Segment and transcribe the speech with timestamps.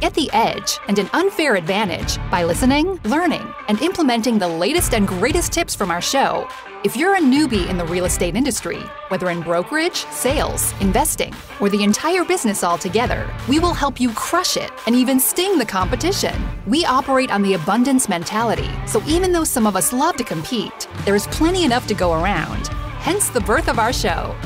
[0.00, 5.08] Get the edge and an unfair advantage by listening, learning, and implementing the latest and
[5.08, 6.46] greatest tips from our show.
[6.84, 11.70] If you're a newbie in the real estate industry, whether in brokerage, sales, investing, or
[11.70, 16.34] the entire business altogether, we will help you crush it and even sting the competition.
[16.66, 20.86] We operate on the abundance mentality, so even though some of us love to compete,
[21.06, 22.68] there is plenty enough to go around.
[22.98, 24.36] Hence the birth of our show.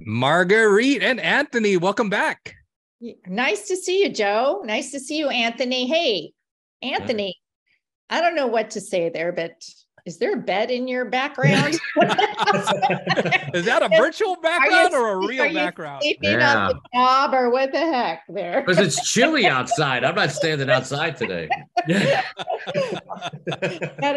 [0.00, 2.59] Marguerite and Anthony, welcome back.
[3.26, 4.62] Nice to see you, Joe.
[4.64, 5.86] Nice to see you, Anthony.
[5.86, 6.32] Hey,
[6.82, 7.36] Anthony,
[8.10, 9.52] I don't know what to say there, but
[10.06, 11.74] is there a bed in your background?
[13.54, 16.02] is that a virtual background you, or a real background?
[16.22, 16.56] yeah.
[16.56, 18.62] on the job or what the heck there?
[18.62, 20.04] Because it's chilly outside.
[20.04, 21.48] I'm not standing outside today.
[21.88, 22.24] Got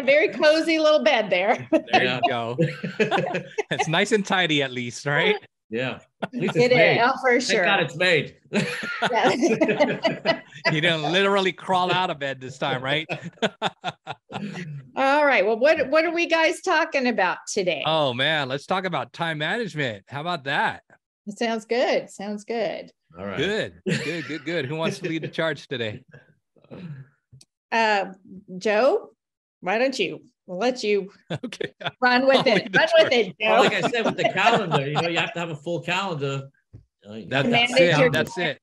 [0.00, 1.68] a very cozy little bed there.
[1.70, 2.56] There you go.
[2.58, 5.36] it's nice and tidy at least, right?
[5.74, 5.98] Yeah.
[6.32, 7.00] It is, made.
[7.02, 7.64] oh, for sure.
[7.64, 8.36] Thank God it's made.
[10.72, 13.06] you didn't literally crawl out of bed this time, right?
[14.96, 15.44] All right.
[15.44, 17.82] Well, what what are we guys talking about today?
[17.84, 20.04] Oh man, let's talk about time management.
[20.08, 20.82] How about that?
[21.26, 22.08] It sounds good.
[22.08, 22.90] Sounds good.
[23.18, 23.36] All right.
[23.36, 23.74] Good.
[23.84, 24.26] Good.
[24.26, 24.44] Good.
[24.46, 24.66] Good.
[24.66, 26.04] Who wants to lead the charge today?
[27.70, 28.06] Uh,
[28.56, 29.10] Joe,
[29.60, 30.22] why don't you?
[30.46, 31.10] We'll let you
[31.44, 31.72] okay.
[32.00, 32.76] run with I'll it.
[32.76, 33.50] Run with it, Joe.
[33.50, 35.80] Well, like I said, with the calendar, you know, you have to have a full
[35.80, 36.48] calendar.
[37.08, 37.98] Uh, that, that's it.
[37.98, 38.60] your- That's it.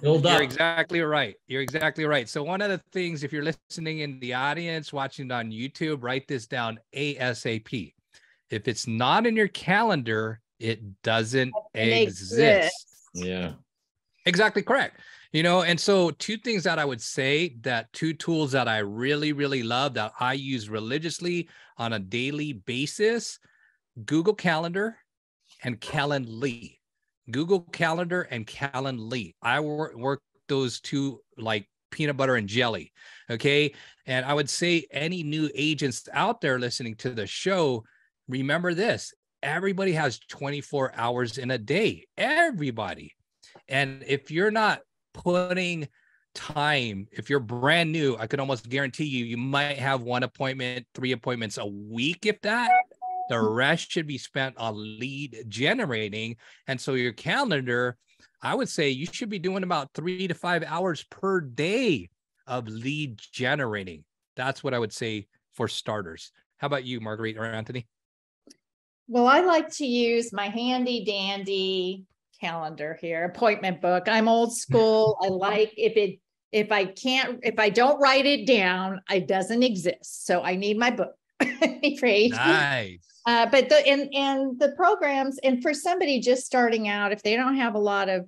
[0.00, 0.32] Build up.
[0.32, 1.36] You're exactly right.
[1.46, 2.26] You're exactly right.
[2.26, 6.26] So one of the things, if you're listening in the audience, watching on YouTube, write
[6.26, 7.92] this down ASAP.
[8.48, 12.32] If it's not in your calendar, it doesn't Doesn't exist.
[12.32, 12.86] exist.
[13.12, 13.52] Yeah.
[14.24, 15.00] Exactly correct.
[15.32, 18.78] You know, and so two things that I would say that two tools that I
[18.78, 23.38] really, really love that I use religiously on a daily basis
[24.04, 24.96] Google Calendar
[25.62, 26.78] and Calendly.
[27.30, 29.34] Google Calendar and Calendly.
[29.42, 32.92] I work, work those two like peanut butter and jelly.
[33.30, 33.74] Okay.
[34.06, 37.84] And I would say any new agents out there listening to the show,
[38.28, 39.12] remember this
[39.42, 42.06] everybody has 24 hours in a day.
[42.16, 43.14] Everybody.
[43.68, 44.80] And if you're not
[45.12, 45.88] putting
[46.34, 50.86] time, if you're brand new, I could almost guarantee you, you might have one appointment,
[50.94, 52.70] three appointments a week, if that.
[53.28, 53.54] The mm-hmm.
[53.54, 56.36] rest should be spent on lead generating.
[56.66, 57.96] And so your calendar,
[58.40, 62.08] I would say you should be doing about three to five hours per day
[62.46, 64.04] of lead generating.
[64.36, 66.30] That's what I would say for starters.
[66.58, 67.86] How about you, Marguerite or Anthony?
[69.08, 72.04] Well, I like to use my handy dandy
[72.40, 74.04] calendar here, appointment book.
[74.06, 75.18] I'm old school.
[75.22, 76.20] I like if it
[76.52, 80.26] if I can't if I don't write it down, it doesn't exist.
[80.26, 81.14] So I need my book.
[82.02, 82.30] right?
[82.30, 82.98] Nice.
[83.26, 87.36] Uh, but the and and the programs and for somebody just starting out, if they
[87.36, 88.26] don't have a lot of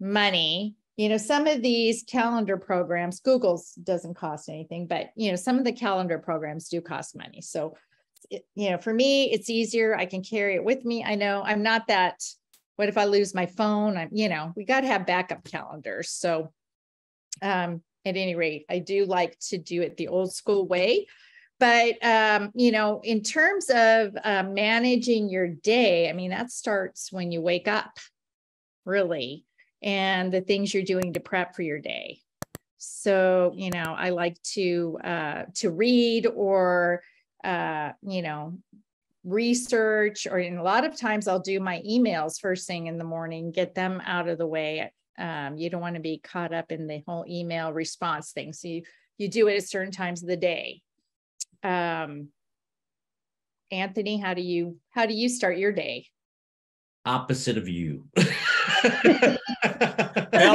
[0.00, 5.36] money, you know, some of these calendar programs, Google's doesn't cost anything, but you know,
[5.36, 7.40] some of the calendar programs do cost money.
[7.40, 7.76] So,
[8.30, 9.96] it, you know, for me, it's easier.
[9.96, 11.04] I can carry it with me.
[11.04, 12.22] I know I'm not that.
[12.82, 13.96] What if I lose my phone?
[13.96, 16.10] I'm, you know, we got to have backup calendars.
[16.10, 16.52] So,
[17.40, 21.06] um, at any rate, I do like to do it the old school way
[21.60, 27.12] but um, you know in terms of uh, managing your day i mean that starts
[27.12, 27.98] when you wake up
[28.84, 29.44] really
[29.80, 32.18] and the things you're doing to prep for your day
[32.78, 37.00] so you know i like to uh, to read or
[37.44, 38.58] uh, you know
[39.24, 43.04] research or in a lot of times i'll do my emails first thing in the
[43.04, 46.72] morning get them out of the way um, you don't want to be caught up
[46.72, 48.82] in the whole email response thing so you
[49.18, 50.80] you do it at certain times of the day
[51.62, 52.28] um,
[53.72, 56.06] Anthony, how do you how do you start your day?
[57.04, 58.06] Opposite of you.
[58.82, 59.38] Tell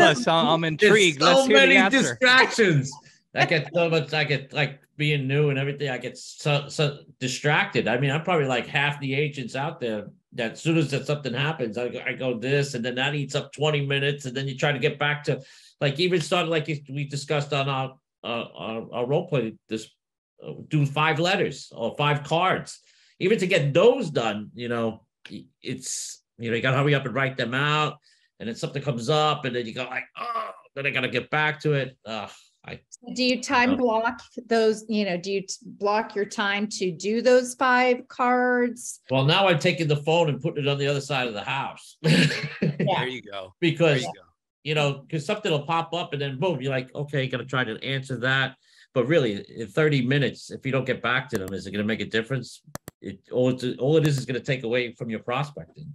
[0.01, 0.28] us.
[0.28, 1.19] I'm intrigued.
[1.19, 1.99] There's so Let's hear many the answer.
[1.99, 2.91] distractions.
[3.37, 4.13] I get so much.
[4.13, 5.89] I get like being new and everything.
[5.89, 7.87] I get so so distracted.
[7.87, 10.07] I mean, I'm probably like half the agents out there.
[10.33, 13.15] That as soon as that something happens, I go, I go this, and then that
[13.15, 15.41] eats up 20 minutes, and then you try to get back to
[15.79, 19.90] like even started like we discussed on our uh, our, our role play this
[20.45, 22.79] uh, doing five letters or five cards.
[23.19, 25.05] Even to get those done, you know,
[25.61, 27.97] it's you know you got to hurry up and write them out,
[28.40, 31.09] and then something comes up, and then you go like, oh, then I got to
[31.09, 31.97] get back to it.
[32.67, 32.79] I,
[33.14, 34.84] do you time block those?
[34.90, 38.99] You know, do you t- block your time to do those five cards?
[39.09, 41.43] Well, now I'm taking the phone and putting it on the other side of the
[41.43, 41.97] house.
[42.79, 42.99] Yeah.
[42.99, 43.53] There you go.
[43.59, 44.22] because There you go.
[44.64, 47.64] you know, because something will pop up and then boom, you're like, okay, gonna try
[47.64, 48.55] to answer that.
[48.93, 51.84] But really, in 30 minutes, if you don't get back to them, is it going
[51.84, 52.64] to make a difference?
[52.99, 55.93] It all, it's, all it is is going to take away from your prospecting.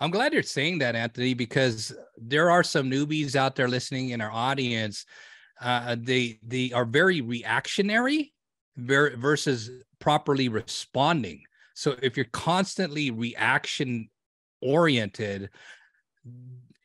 [0.00, 4.20] I'm glad you're saying that, Anthony, because there are some newbies out there listening in
[4.20, 5.06] our audience.
[5.60, 8.32] Uh, they they are very reactionary
[8.76, 11.42] ver- versus properly responding.
[11.74, 14.08] So if you're constantly reaction
[14.62, 15.50] oriented,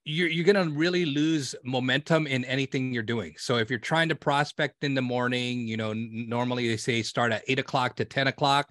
[0.05, 3.33] you're you're gonna really lose momentum in anything you're doing.
[3.37, 7.31] So if you're trying to prospect in the morning, you know, normally they say start
[7.31, 8.69] at eight o'clock to ten o'clock,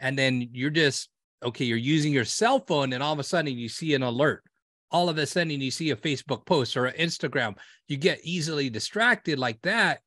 [0.00, 1.08] and then you're just
[1.42, 4.42] okay, you're using your cell phone, and all of a sudden you see an alert.
[4.92, 7.56] All of a sudden you see a Facebook post or an Instagram.
[7.88, 10.00] You get easily distracted like that.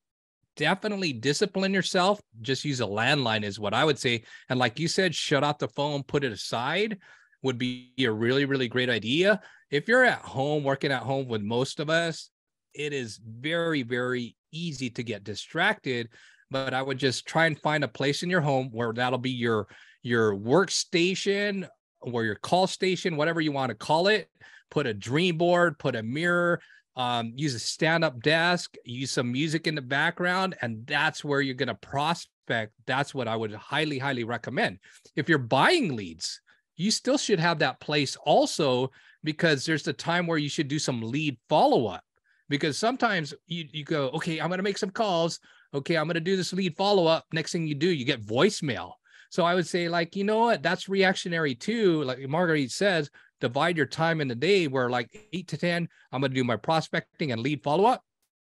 [0.55, 2.21] Definitely discipline yourself.
[2.41, 4.23] Just use a landline, is what I would say.
[4.49, 6.97] And like you said, shut off the phone, put it aside
[7.45, 9.39] would be a really, really great idea.
[9.69, 12.31] If you're at home, working at home with most of us,
[12.73, 16.09] it is very, very easy to get distracted.
[16.49, 19.31] But I would just try and find a place in your home where that'll be
[19.31, 19.67] your
[20.01, 21.67] your workstation
[22.01, 24.29] or your call station, whatever you want to call it.
[24.71, 26.59] Put a dream board, put a mirror,
[26.95, 31.55] um, use a stand-up desk, use some music in the background, and that's where you're
[31.55, 32.73] going to prospect.
[32.85, 34.79] That's what I would highly, highly recommend.
[35.15, 36.41] If you're buying leads,
[36.77, 38.91] you still should have that place also
[39.23, 42.03] because there's the time where you should do some lead follow-up.
[42.47, 45.39] Because sometimes you, you go okay i'm going to make some calls.
[45.73, 47.25] Okay i'm going to do this lead follow-up.
[47.33, 48.91] Next thing you do you get voicemail.
[49.31, 50.61] So i would say like you know what?
[50.61, 52.03] That's reactionary too.
[52.03, 53.09] Like marguerite says
[53.41, 56.43] divide your time in the day where like 8 to 10 i'm going to do
[56.43, 58.01] my prospecting and lead follow-up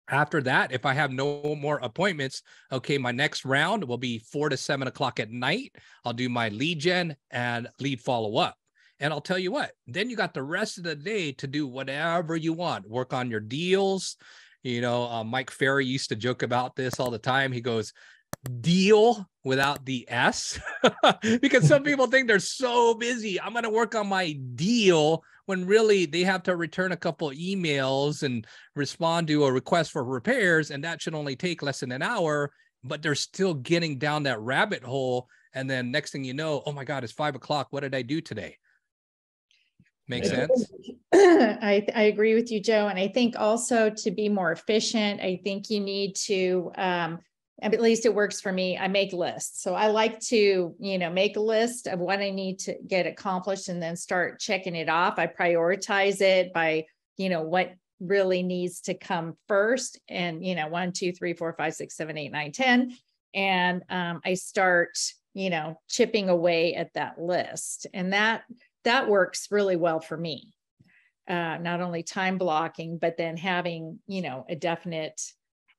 [0.09, 2.41] after that, if I have no more appointments,
[2.71, 5.75] okay, my next round will be four to seven o'clock at night.
[6.03, 8.56] I'll do my lead gen and lead follow up.
[9.00, 11.68] And I'll tell you what, then you got the rest of the day to do
[11.68, 14.18] whatever you want, work on your deals.
[14.62, 17.51] You know, uh, Mike Ferry used to joke about this all the time.
[17.51, 17.91] He goes,
[18.62, 20.59] deal without the S
[21.41, 23.39] because some people think they're so busy.
[23.39, 27.30] I'm going to work on my deal when really they have to return a couple
[27.31, 30.71] emails and respond to a request for repairs.
[30.71, 32.51] And that should only take less than an hour,
[32.83, 35.27] but they're still getting down that rabbit hole.
[35.53, 37.68] And then next thing you know, oh my God, it's five o'clock.
[37.71, 38.57] What did I do today?
[40.07, 40.71] Make sense?
[41.13, 42.88] I, I agree with you, Joe.
[42.88, 47.19] And I think also to be more efficient, I think you need to um,
[47.61, 48.77] at least it works for me.
[48.77, 49.61] I make lists.
[49.61, 53.05] So i like to you know make a list of what i need to get
[53.05, 55.19] accomplished and then start checking it off.
[55.19, 56.85] I prioritize it by
[57.17, 61.53] you know what really needs to come first and you know one two three four
[61.53, 62.95] five six seven eight nine ten.
[63.35, 64.97] And um, i start
[65.33, 67.88] you know chipping away at that list.
[67.94, 68.44] And that
[68.83, 70.53] that works really well for me.
[71.29, 75.21] Uh, not only time blocking but then having you know a definite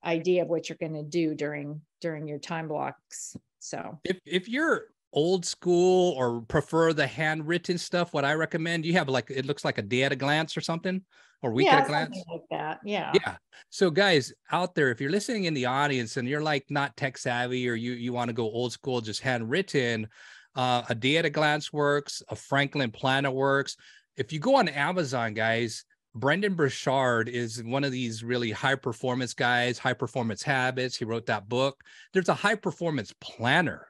[0.05, 3.99] idea of what you're going to do during during your time blocks so.
[4.05, 9.09] If if you're old school or prefer the handwritten stuff what i recommend you have
[9.09, 11.01] like it looks like a day at a glance or something
[11.41, 12.19] or week yeah, at a glance?
[12.31, 13.13] like that yeah.
[13.15, 13.37] Yeah.
[13.71, 17.17] So guys out there if you're listening in the audience and you're like not tech
[17.17, 20.09] savvy or you you want to go old school just handwritten
[20.57, 23.77] uh, a day at a glance works a franklin planner works.
[24.17, 25.85] If you go on amazon guys
[26.15, 30.97] Brendon Burchard is one of these really high performance guys, high performance habits.
[30.97, 31.83] He wrote that book.
[32.13, 33.89] There's a high performance planner.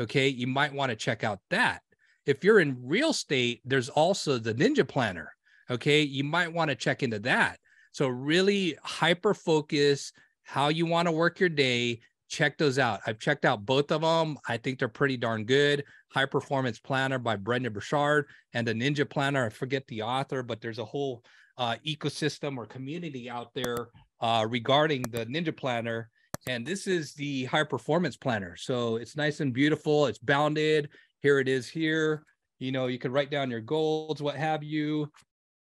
[0.00, 0.28] Okay.
[0.28, 1.82] You might want to check out that.
[2.24, 5.32] If you're in real estate, there's also the Ninja Planner.
[5.70, 6.02] Okay.
[6.02, 7.58] You might want to check into that.
[7.92, 12.00] So, really hyper focus how you want to work your day.
[12.28, 13.00] Check those out.
[13.06, 14.38] I've checked out both of them.
[14.48, 15.84] I think they're pretty darn good.
[16.08, 19.46] High Performance Planner by Brendon Burchard and the Ninja Planner.
[19.46, 21.22] I forget the author, but there's a whole
[21.58, 23.88] uh, ecosystem or community out there
[24.20, 26.10] uh, regarding the Ninja Planner.
[26.48, 28.56] And this is the high performance planner.
[28.56, 30.06] So it's nice and beautiful.
[30.06, 30.90] It's bounded.
[31.22, 32.24] Here it is here.
[32.58, 35.10] You know, you can write down your goals, what have you.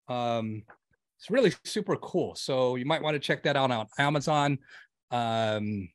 [0.08, 0.64] Um,
[1.20, 2.36] it's really super cool.
[2.36, 4.60] So you might want to check that out on Amazon.
[5.12, 5.90] Um,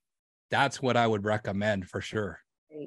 [0.51, 2.39] that's what I would recommend for sure.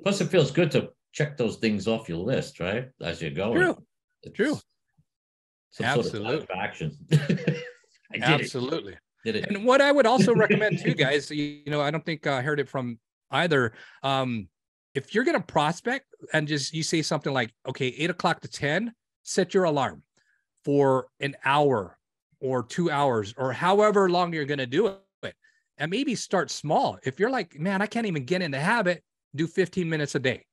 [0.04, 2.88] Plus, it feels good to check those things off your list, right?
[3.02, 3.60] As you're going.
[3.60, 3.78] True.
[4.24, 4.60] It's, True
[5.72, 6.30] some Absolutely.
[6.30, 6.98] sort of action.
[8.22, 8.94] Absolutely.
[8.94, 9.00] It.
[9.26, 9.48] Did it.
[9.50, 12.60] And what I would also recommend too, guys, you know, I don't think I heard
[12.60, 13.00] it from
[13.32, 13.74] either.
[14.02, 14.48] Um,
[14.96, 18.94] if you're gonna prospect and just you say something like, okay, eight o'clock to 10,
[19.24, 20.04] set your alarm
[20.64, 21.98] for an hour
[22.40, 25.36] or two hours or however long you're gonna do it.
[25.78, 26.98] And maybe start small.
[27.04, 29.02] If you're like, man, I can't even get in the habit,
[29.36, 30.46] do 15 minutes a day.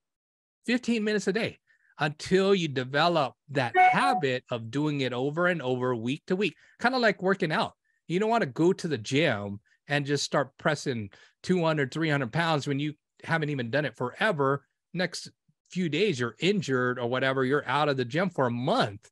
[0.66, 1.58] 15 minutes a day
[1.98, 6.94] until you develop that habit of doing it over and over week to week kind
[6.94, 7.72] of like working out
[8.06, 11.08] you don't want to go to the gym and just start pressing
[11.42, 12.92] 200 300 pounds when you
[13.24, 15.30] haven't even done it forever next
[15.70, 19.10] few days you're injured or whatever you're out of the gym for a month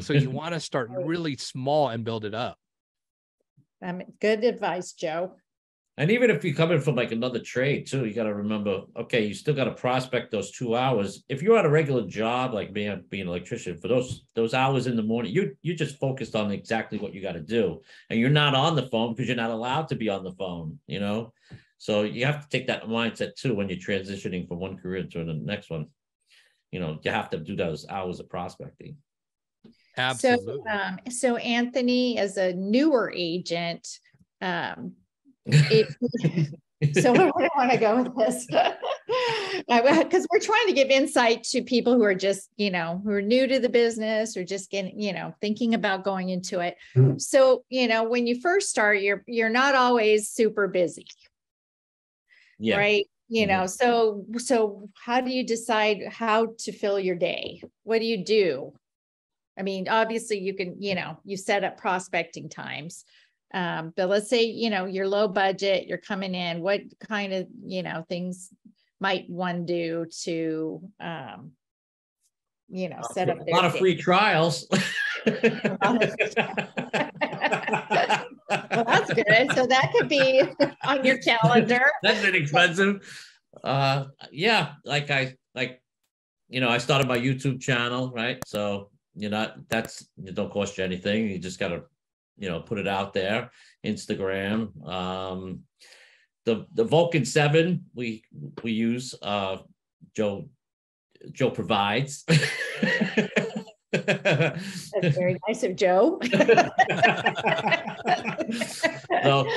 [0.00, 2.58] So you want to start really small and build it up.
[3.82, 5.32] Um, good advice, Joe.
[5.98, 9.24] And even if you're coming from like another trade too, you got to remember, okay,
[9.24, 11.24] you still got to prospect those two hours.
[11.30, 14.86] If you're at a regular job, like me, being an electrician, for those those hours
[14.86, 18.20] in the morning, you you just focused on exactly what you got to do, and
[18.20, 20.78] you're not on the phone because you're not allowed to be on the phone.
[20.86, 21.32] You know,
[21.78, 25.24] so you have to take that mindset too when you're transitioning from one career to
[25.24, 25.86] the next one.
[26.72, 28.98] You know, you have to do those hours of prospecting.
[29.96, 30.60] Absolutely.
[30.66, 33.88] So, um, so Anthony, as a newer agent,
[34.42, 34.92] um,
[35.46, 36.56] it,
[37.00, 38.46] so where do I want to go with this?
[39.68, 43.22] Because we're trying to give insight to people who are just, you know, who are
[43.22, 46.76] new to the business or just getting, you know, thinking about going into it.
[46.94, 47.18] Mm-hmm.
[47.18, 51.06] So, you know, when you first start, you're you're not always super busy.
[52.58, 52.76] Yeah.
[52.76, 53.06] Right.
[53.28, 53.60] You mm-hmm.
[53.60, 57.62] know, so so how do you decide how to fill your day?
[57.84, 58.72] What do you do?
[59.58, 63.04] I mean, obviously you can, you know, you set up prospecting times.
[63.54, 67.46] Um, but let's say, you know, you're low budget, you're coming in, what kind of,
[67.64, 68.50] you know, things
[69.00, 71.52] might one do to, um,
[72.68, 74.66] you know, set up a lot of free trials.
[75.26, 75.98] well,
[78.84, 79.52] that's good.
[79.54, 80.42] So that could be
[80.84, 81.90] on your calendar.
[82.02, 83.00] That's inexpensive.
[83.62, 85.82] Uh, yeah, like I like,
[86.48, 88.38] you know, I started my YouTube channel, right?
[88.46, 91.28] So you know that's it don't cost you anything.
[91.28, 91.84] You just gotta
[92.38, 93.50] you know put it out there
[93.84, 94.86] instagram.
[94.86, 95.62] Um
[96.44, 98.24] the the vulcan 7 we
[98.62, 99.58] we use uh
[100.14, 100.48] joe
[101.32, 102.24] joe provides.
[103.92, 106.20] That's very nice of joe.
[109.22, 109.48] So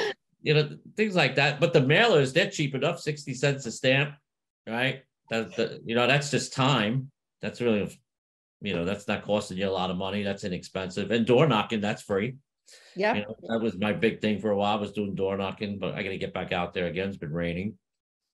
[0.41, 1.59] you know things like that.
[1.59, 4.15] But the mailers they're cheap enough 60 cents a stamp
[4.69, 5.03] right?
[5.29, 7.11] That the, you know that's just time.
[7.41, 7.97] That's really
[8.61, 10.23] you know that's not costing you a lot of money.
[10.23, 11.11] That's inexpensive.
[11.11, 12.35] And door knocking that's free
[12.95, 13.15] yeah.
[13.15, 14.77] You know, that was my big thing for a while.
[14.77, 17.09] I was doing door knocking, but I got to get back out there again.
[17.09, 17.77] It's been raining.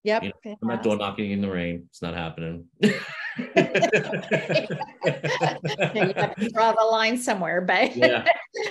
[0.03, 0.23] Yep.
[0.23, 1.85] You know, I'm not door knocking in the rain.
[1.89, 2.65] It's not happening.
[2.81, 2.93] you
[6.15, 8.25] have to draw the line somewhere, but yeah,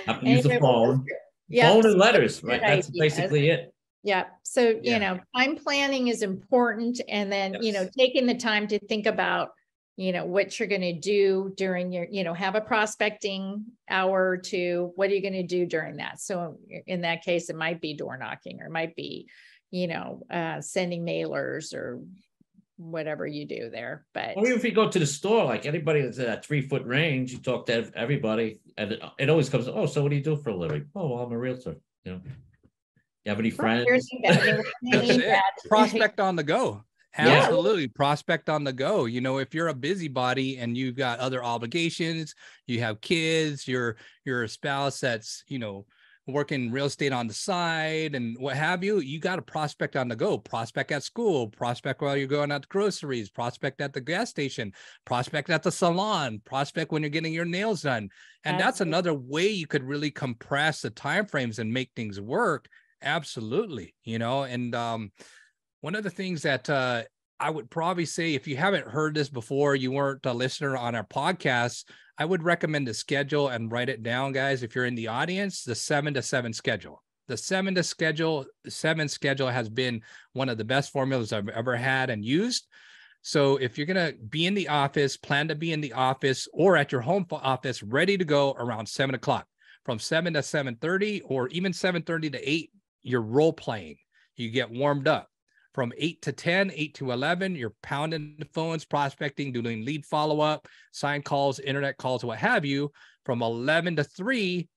[0.07, 1.05] have to use the phone.
[1.49, 1.73] Yep.
[1.73, 2.61] Phone and letters, right?
[2.61, 3.73] That's basically it.
[4.05, 4.25] Yeah.
[4.43, 4.93] So, yeah.
[4.93, 7.01] you know, time planning is important.
[7.09, 7.63] And then, yes.
[7.63, 9.49] you know, taking the time to think about
[9.97, 14.29] you know what you're going to do during your you know have a prospecting hour
[14.29, 16.19] or two what are you going to do during that?
[16.19, 19.27] So in that case it might be door knocking or it might be
[19.71, 22.01] you know uh, sending mailers or
[22.77, 26.01] whatever you do there but or even if you go to the store like anybody
[26.01, 29.69] that's at that three foot range you talk to everybody and it, it always comes
[29.69, 30.85] oh so what do you do for a living?
[30.93, 32.21] Oh well i'm a realtor you know.
[33.23, 34.07] You have any friends?
[35.67, 36.83] prospect on the go
[37.17, 37.83] Absolutely.
[37.83, 37.87] Yeah.
[37.95, 39.05] Prospect on the go.
[39.05, 42.35] You know, if you're a busybody and you've got other obligations,
[42.67, 43.95] you have kids, you're
[44.25, 45.85] you're a spouse that's, you know,
[46.27, 50.07] working real estate on the side and what have you, you got a prospect on
[50.07, 50.37] the go.
[50.37, 54.73] Prospect at school, prospect while you're going out to groceries, prospect at the gas station,
[55.05, 58.09] prospect at the salon, prospect when you're getting your nails done.
[58.43, 58.63] And Absolutely.
[58.63, 62.67] that's another way you could really compress the time frames and make things work.
[63.01, 63.93] Absolutely.
[64.03, 65.11] You know, and um
[65.85, 67.03] one of the things that uh,
[67.39, 70.95] I would probably say, if you haven't heard this before, you weren't a listener on
[70.95, 71.83] our podcast,
[72.17, 74.63] I would recommend the schedule and write it down, guys.
[74.63, 77.03] If you're in the audience, the seven to seven schedule.
[77.27, 80.01] The seven to schedule, seven schedule has been
[80.33, 82.65] one of the best formulas I've ever had and used.
[83.21, 86.77] So if you're gonna be in the office, plan to be in the office or
[86.77, 89.45] at your home office, ready to go around seven o'clock.
[89.83, 92.71] From seven to seven thirty, or even seven thirty to eight,
[93.03, 93.97] you're role playing.
[94.35, 95.29] You get warmed up
[95.75, 100.39] from 8 to 10, 8 to 11, you're pounding the phones, prospecting, doing lead follow
[100.39, 102.93] up, sign calls, internet calls, what have you.
[103.25, 104.69] From 11 to 3,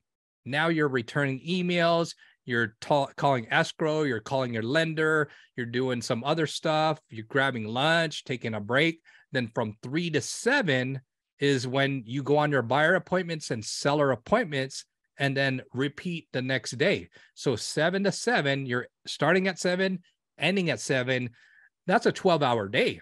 [0.45, 6.25] now you're returning emails, you're ta- calling escrow, you're calling your lender, you're doing some
[6.25, 9.01] other stuff, you're grabbing lunch, taking a break.
[9.31, 11.01] Then from 3 to 7
[11.39, 14.85] is when you go on your buyer appointments and seller appointments
[15.17, 17.09] and then repeat the next day.
[17.35, 20.01] So 7 to 7, you're starting at 7,
[20.39, 21.31] ending at seven,
[21.87, 23.01] that's a 12 hour day.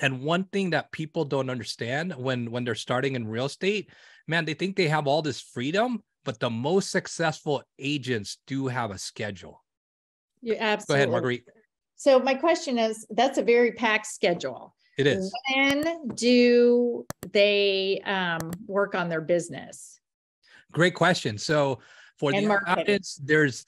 [0.00, 3.90] And one thing that people don't understand when when they're starting in real estate,
[4.26, 8.90] man, they think they have all this freedom, but the most successful agents do have
[8.90, 9.62] a schedule.
[10.40, 10.94] You absolutely.
[10.94, 11.44] Go ahead, Marguerite.
[11.96, 14.74] So my question is, that's a very packed schedule.
[14.98, 15.32] It is.
[15.54, 20.00] When do they um, work on their business?
[20.72, 21.38] Great question.
[21.38, 21.78] So
[22.18, 23.64] for and the audience, there's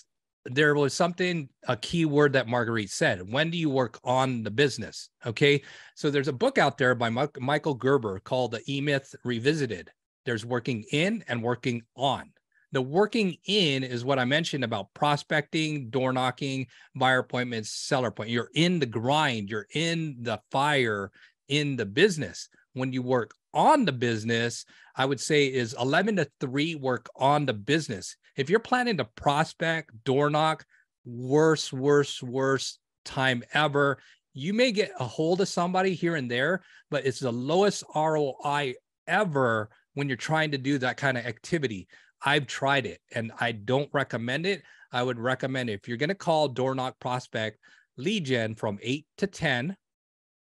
[0.47, 4.51] there was something a key word that marguerite said when do you work on the
[4.51, 5.63] business okay
[5.95, 7.09] so there's a book out there by
[7.39, 9.91] michael gerber called the e-myth revisited
[10.25, 12.31] there's working in and working on.
[12.73, 18.31] The working in is what I mentioned about prospecting, door knocking, buyer appointments, seller point
[18.31, 21.13] You're in the grind, you're in the fire
[21.49, 22.49] in the business.
[22.73, 24.65] When you work on the business,
[24.97, 28.17] I would say is 11 to 3 work on the business.
[28.37, 30.65] If you're planning to prospect, door knock,
[31.05, 33.99] worst, worst, worst time ever.
[34.33, 38.75] You may get a hold of somebody here and there, but it's the lowest ROI
[39.07, 41.87] ever when you're trying to do that kind of activity.
[42.25, 44.63] I've tried it and I don't recommend it.
[44.91, 47.59] I would recommend if you're going to call door knock prospect
[47.97, 49.77] lead gen from eight to 10,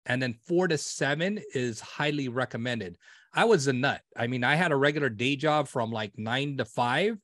[0.05, 2.98] and then four to seven is highly recommended.
[3.33, 4.01] I was a nut.
[4.15, 7.17] I mean, I had a regular day job from like nine to five.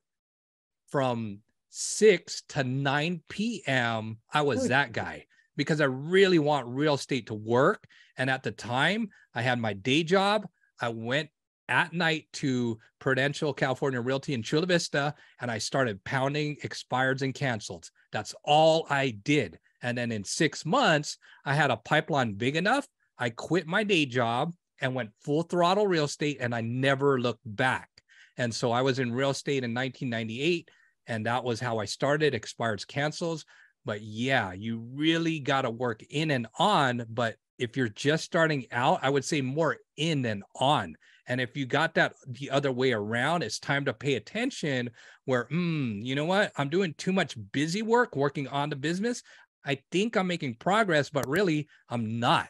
[0.89, 1.39] From
[1.69, 4.17] 6 to 9 p.m.
[4.33, 5.25] I was that guy
[5.57, 7.85] because I really want real estate to work.
[8.17, 10.47] And at the time, I had my day job.
[10.79, 11.29] I went
[11.69, 17.33] at night to Prudential California Realty in Chula Vista and I started pounding expireds and
[17.33, 17.89] canceled.
[18.11, 19.59] That's all I did.
[19.81, 22.87] And then in six months, I had a pipeline big enough.
[23.19, 27.43] I quit my day job and went full throttle real estate and I never looked
[27.45, 27.89] back.
[28.37, 30.69] And so I was in real estate in 1998
[31.07, 33.45] and that was how I started expires cancels.
[33.85, 37.05] But yeah, you really got to work in and on.
[37.09, 40.95] But if you're just starting out, I would say more in than on.
[41.27, 44.89] And if you got that the other way around, it's time to pay attention
[45.25, 46.51] where, mm, you know what?
[46.57, 49.23] I'm doing too much busy work working on the business.
[49.65, 52.49] I think I'm making progress, but really I'm not.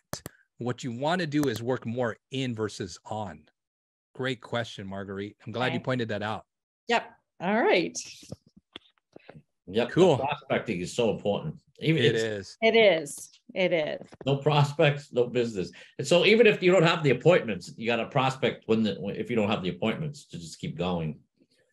[0.60, 3.44] What you want to do is work more in versus on.
[4.16, 5.38] Great question, Marguerite.
[5.46, 5.76] I'm glad okay.
[5.76, 6.46] you pointed that out.
[6.88, 7.12] Yep.
[7.40, 7.98] All right.
[9.68, 9.90] Yep.
[9.92, 10.18] Cool.
[10.18, 11.56] prospecting is so important.
[11.80, 12.58] Even it is.
[12.62, 13.30] It is.
[13.54, 14.08] It is.
[14.26, 15.72] No prospects, no business.
[15.98, 18.98] And so even if you don't have the appointments, you got to prospect when the
[19.16, 21.20] if you don't have the appointments to just keep going.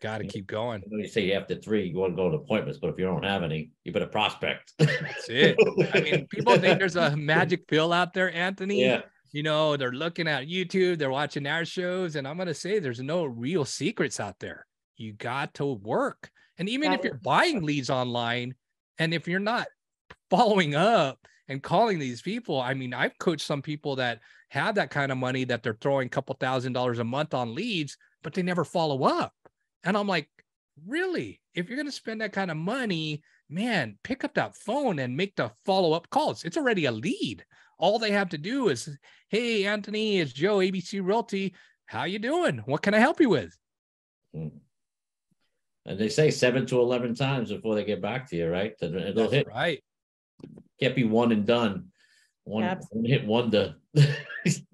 [0.01, 0.83] Got to keep going.
[0.91, 3.43] You say after three, you want to go to appointments, but if you don't have
[3.43, 4.75] any, you better prospect.
[4.79, 5.57] That's it.
[5.95, 8.83] I mean, people think there's a magic pill out there, Anthony.
[8.83, 9.03] Yeah.
[9.33, 12.79] You know, they're looking at YouTube, they're watching our shows, and I'm going to say
[12.79, 14.67] there's no real secrets out there.
[14.97, 16.31] You got to work.
[16.59, 18.55] And even if you're buying leads online,
[18.99, 19.67] and if you're not
[20.31, 24.91] following up and calling these people, I mean, I've coached some people that have that
[24.91, 28.35] kind of money that they're throwing a couple thousand dollars a month on leads, but
[28.35, 29.33] they never follow up.
[29.83, 30.29] And I'm like,
[30.87, 31.41] really?
[31.55, 35.17] If you're going to spend that kind of money, man, pick up that phone and
[35.17, 36.45] make the follow up calls.
[36.45, 37.45] It's already a lead.
[37.79, 38.89] All they have to do is,
[39.29, 41.55] hey, Anthony, it's Joe, ABC Realty.
[41.87, 42.59] How you doing?
[42.67, 43.57] What can I help you with?
[44.33, 44.49] Hmm.
[45.87, 48.75] And they say seven to eleven times before they get back to you, right?
[48.81, 49.47] They'll That's hit.
[49.47, 49.83] Right.
[50.81, 51.89] Can't be one and done.
[52.45, 53.77] One, one hit wonder.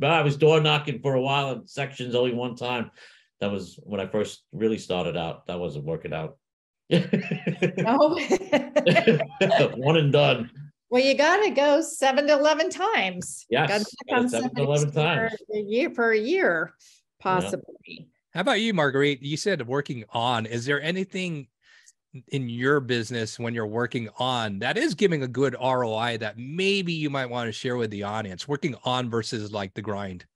[0.01, 2.91] But I was door knocking for a while in sections only one time.
[3.39, 5.47] That was when I first really started out.
[5.47, 6.39] That wasn't working out.
[6.91, 8.19] oh.
[9.77, 10.51] one and done.
[10.91, 13.47] Well, you got to go seven to eleven times.
[13.49, 16.75] Yes, seven to eleven times for a year for a year,
[17.21, 17.65] possibly.
[17.87, 18.05] Yeah.
[18.33, 19.23] How about you, Marguerite?
[19.23, 20.47] You said working on.
[20.47, 21.49] Is there anything
[22.29, 26.93] in your business when you're working on that is giving a good ROI that maybe
[26.93, 28.47] you might want to share with the audience?
[28.47, 30.27] Working on versus like the grind.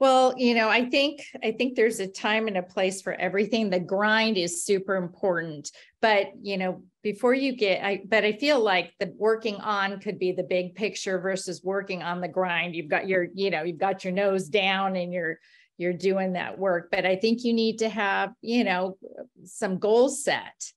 [0.00, 3.70] Well, you know, I think I think there's a time and a place for everything.
[3.70, 8.58] The grind is super important, but you know, before you get I but I feel
[8.58, 12.74] like the working on could be the big picture versus working on the grind.
[12.74, 15.38] You've got your, you know, you've got your nose down and you're
[15.78, 16.88] you're doing that work.
[16.90, 18.96] But I think you need to have, you know,
[19.44, 20.72] some goals set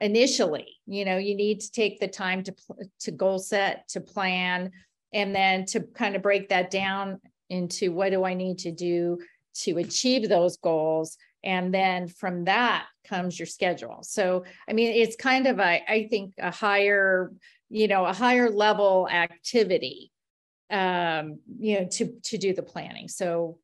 [0.00, 0.68] initially.
[0.86, 2.54] You know, you need to take the time to
[3.00, 4.72] to goal set, to plan,
[5.12, 9.18] and then to kind of break that down into what do I need to do
[9.54, 11.16] to achieve those goals.
[11.44, 13.98] And then from that comes your schedule.
[14.02, 17.32] So, I mean, it's kind of a, I think, a higher,
[17.68, 20.12] you know, a higher level activity
[20.70, 23.58] um you know to to do the planning so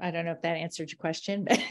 [0.00, 1.60] I don't know if that answered your question, but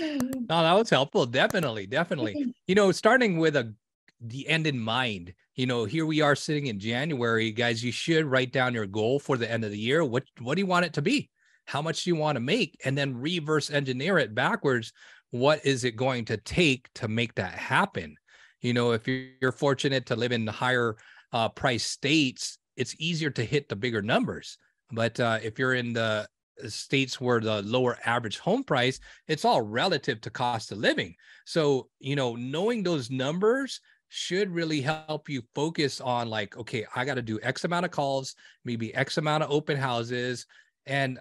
[0.00, 1.26] no, that was helpful.
[1.26, 2.54] Definitely, definitely.
[2.66, 3.74] You know, starting with a
[4.20, 5.34] the end in mind.
[5.54, 7.84] You know, here we are sitting in January, guys.
[7.84, 10.04] You should write down your goal for the end of the year.
[10.04, 11.30] What what do you want it to be?
[11.66, 12.78] How much do you want to make?
[12.84, 14.92] And then reverse engineer it backwards.
[15.30, 18.16] What is it going to take to make that happen?
[18.60, 20.96] You know, if you're fortunate to live in higher
[21.32, 24.58] uh, price states, it's easier to hit the bigger numbers.
[24.92, 26.26] But uh, if you're in the
[26.68, 31.14] states where the lower average home price, it's all relative to cost of living.
[31.44, 37.04] So, you know, knowing those numbers should really help you focus on like, okay, I
[37.04, 40.46] got to do X amount of calls, maybe X amount of open houses.
[40.86, 41.18] And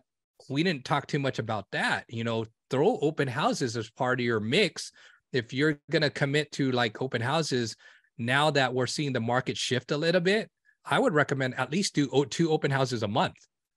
[0.49, 2.05] we didn't talk too much about that.
[2.07, 4.91] You know, throw open houses as part of your mix.
[5.33, 7.75] If you're going to commit to like open houses,
[8.17, 10.49] now that we're seeing the market shift a little bit,
[10.85, 13.35] I would recommend at least do two open houses a month,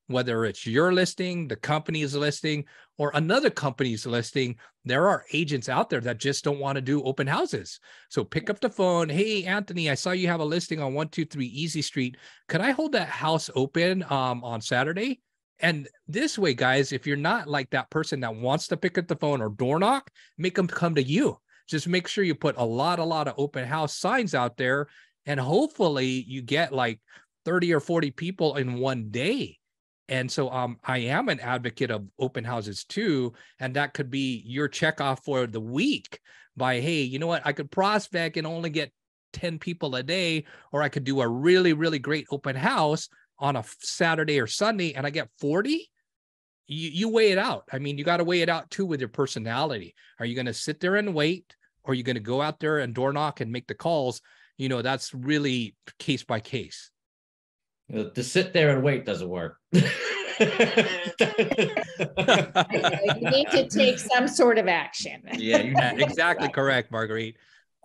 [0.08, 2.64] whether it's your listing, the company's listing,
[2.96, 4.56] or another company's listing.
[4.84, 7.78] There are agents out there that just don't want to do open houses.
[8.08, 9.08] So pick up the phone.
[9.08, 12.16] Hey, Anthony, I saw you have a listing on 123 Easy Street.
[12.48, 15.20] Could I hold that house open um, on Saturday?
[15.60, 19.08] And this way, guys, if you're not like that person that wants to pick up
[19.08, 21.38] the phone or door knock, make them come to you.
[21.68, 24.86] Just make sure you put a lot, a lot of open house signs out there.
[25.26, 27.00] And hopefully you get like
[27.44, 29.58] 30 or 40 people in one day.
[30.08, 33.34] And so um, I am an advocate of open houses too.
[33.60, 36.20] And that could be your checkoff for the week
[36.56, 37.42] by, hey, you know what?
[37.44, 38.92] I could prospect and only get
[39.34, 43.56] 10 people a day, or I could do a really, really great open house on
[43.56, 45.88] a Saturday or Sunday and I get 40,
[46.66, 47.64] you, you weigh it out.
[47.72, 49.94] I mean, you got to weigh it out too with your personality.
[50.18, 51.54] Are you going to sit there and wait?
[51.84, 54.20] Or are you going to go out there and door knock and make the calls?
[54.56, 56.90] You know, that's really case by case.
[57.88, 59.56] You know, to sit there and wait doesn't work.
[59.72, 59.80] you
[63.20, 65.22] need to take some sort of action.
[65.34, 67.36] yeah, exactly correct, Marguerite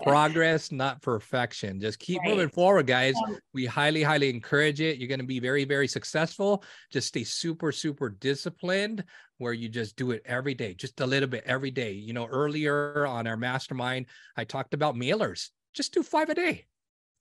[0.01, 1.79] progress, not perfection.
[1.79, 2.29] Just keep right.
[2.29, 3.15] moving forward, guys.
[3.27, 4.97] Um, we highly, highly encourage it.
[4.97, 6.63] You're going to be very, very successful.
[6.91, 9.03] Just stay super, super disciplined
[9.37, 11.91] where you just do it every day, just a little bit every day.
[11.91, 15.49] You know, earlier on our mastermind, I talked about mailers.
[15.73, 16.65] Just do five a day,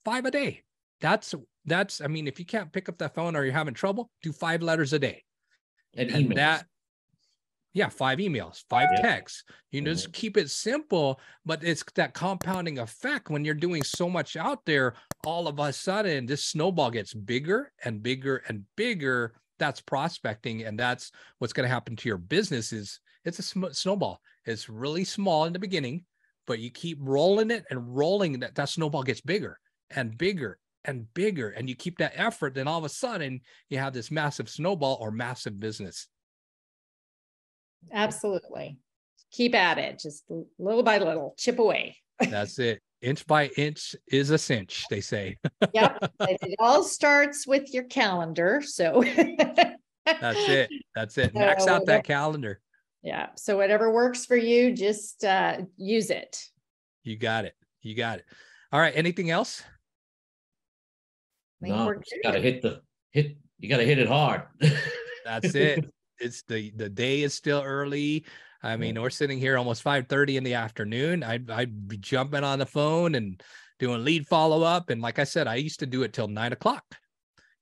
[0.05, 0.63] five a day.
[1.01, 1.33] That's,
[1.65, 4.31] that's, I mean, if you can't pick up that phone or you're having trouble, do
[4.31, 5.23] five letters a day.
[5.95, 6.65] And, and that
[7.73, 9.01] yeah, five emails, five yeah.
[9.01, 9.43] texts.
[9.71, 9.91] You mm-hmm.
[9.91, 14.63] just keep it simple, but it's that compounding effect when you're doing so much out
[14.65, 14.93] there.
[15.25, 19.33] All of a sudden, this snowball gets bigger and bigger and bigger.
[19.57, 22.73] That's prospecting, and that's what's going to happen to your business.
[22.73, 24.21] Is it's a sm- snowball.
[24.45, 26.05] It's really small in the beginning,
[26.45, 31.11] but you keep rolling it and rolling that that snowball gets bigger and bigger and
[31.13, 32.55] bigger, and you keep that effort.
[32.55, 36.07] Then all of a sudden, you have this massive snowball or massive business.
[37.91, 38.77] Absolutely.
[39.31, 40.23] Keep at it, just
[40.59, 41.97] little by little, chip away.
[42.19, 42.81] That's it.
[43.01, 45.37] Inch by inch is a cinch, they say.
[45.73, 45.97] yep.
[46.21, 48.61] It all starts with your calendar.
[48.65, 49.03] So
[50.05, 50.69] that's it.
[50.95, 51.33] That's it.
[51.33, 52.61] So, Max out that calendar.
[53.01, 53.27] Yeah.
[53.35, 56.39] So whatever works for you, just uh, use it.
[57.03, 57.55] You got it.
[57.81, 58.25] You got it.
[58.71, 58.93] All right.
[58.95, 59.63] Anything else?
[61.69, 63.37] No, you gotta hit the hit.
[63.59, 64.43] You gotta hit it hard.
[65.25, 65.85] That's it
[66.23, 68.25] it's the the day is still early.
[68.65, 71.21] I mean, we're sitting here almost 5 30 in the afternoon.
[71.21, 73.41] I'd I'd be jumping on the phone and
[73.77, 74.89] doing lead follow-up.
[74.89, 76.83] And like I said, I used to do it till nine o'clock.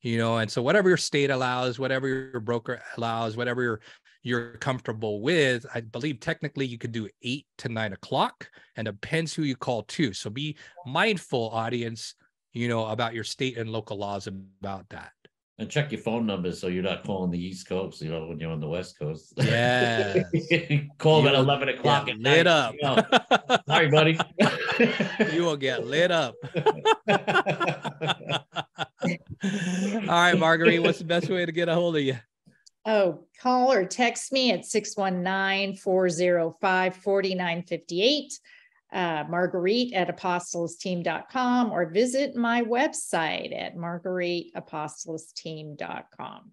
[0.01, 3.81] You know, and so whatever your state allows, whatever your broker allows, whatever you're
[4.23, 9.33] you're comfortable with, I believe technically you could do eight to nine o'clock and depends
[9.33, 10.13] who you call to.
[10.13, 12.13] So be mindful, audience,
[12.53, 15.11] you know, about your state and local laws about that.
[15.59, 18.39] And check your phone numbers so you're not calling the East Coast, you know, when
[18.39, 19.33] you're on the West Coast.
[19.37, 20.23] Yeah.
[20.97, 22.47] Call at 11 o'clock at lit night.
[22.47, 22.73] up.
[22.73, 24.19] You know, Sorry, buddy.
[25.33, 26.33] you will get lit up.
[29.43, 32.17] All right, Marguerite, what's the best way to get a hold of you?
[32.87, 38.39] Oh, call or text me at 619 405 4958
[38.91, 46.51] uh, Marguerite at apostolasteam.com or visit my website at margueriteapostolasteam.com.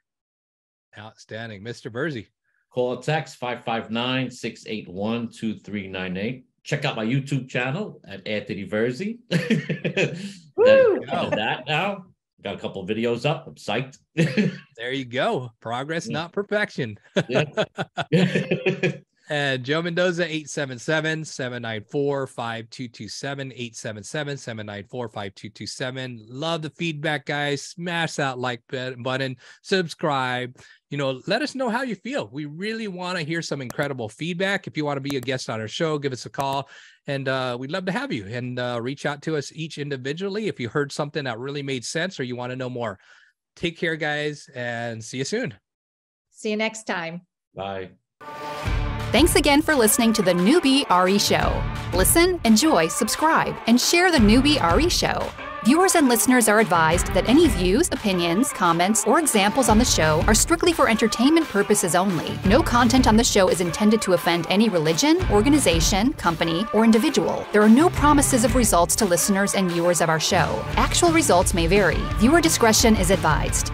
[0.97, 1.63] Outstanding.
[1.63, 1.91] Mr.
[1.91, 2.29] Virzi.
[2.71, 6.45] Call or text 559 681 2398.
[6.65, 9.19] Check out my YouTube channel at Anthony Virzi.
[10.57, 11.01] Woo!
[11.31, 12.05] that now.
[12.43, 13.49] Got a couple videos up.
[13.49, 13.99] I'm psyched.
[14.77, 15.51] there you go.
[15.61, 16.13] Progress, yeah.
[16.13, 16.97] not perfection.
[19.31, 23.53] And Joe Mendoza, 877 794 5227.
[23.53, 26.27] 877 794 5227.
[26.29, 27.63] Love the feedback, guys.
[27.63, 30.57] Smash that like button, subscribe.
[30.91, 32.31] You know, let us know how you feel.
[32.33, 34.67] We really want to hear some incredible feedback.
[34.67, 36.69] If you want to be a guest on our show, give us a call
[37.09, 40.47] and uh, we'd love to have you and uh, reach out to us each individually
[40.47, 42.99] if you heard something that really made sense or you want to know more.
[43.57, 45.55] Take care, guys, and see you soon.
[46.31, 47.23] See you next time.
[47.57, 47.91] Bye.
[49.11, 51.63] Thanks again for listening to the Newbie RE Show.
[51.97, 55.27] Listen, enjoy, subscribe, and share the Newbie RE Show.
[55.65, 60.23] Viewers and listeners are advised that any views, opinions, comments, or examples on the show
[60.27, 62.39] are strictly for entertainment purposes only.
[62.45, 67.47] No content on the show is intended to offend any religion, organization, company, or individual.
[67.51, 70.63] There are no promises of results to listeners and viewers of our show.
[70.77, 72.03] Actual results may vary.
[72.19, 73.73] Viewer discretion is advised.